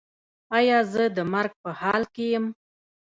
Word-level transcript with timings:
ایا 0.57 0.77
زه 0.91 1.03
د 1.17 1.19
مرګ 1.33 1.51
په 1.63 1.69
حال 1.79 2.03
کې 2.13 2.25
یم؟ 2.33 2.45